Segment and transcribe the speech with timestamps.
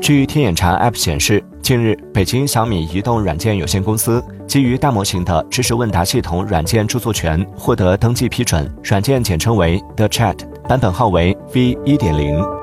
[0.00, 10.36] 据天眼查 app 显示近日北京小米移动软件有限公司基于大模型的知识问答系统软件著作权获得登记批准软件简称为 the chat
[10.66, 12.59] 版本号为 v 一点零。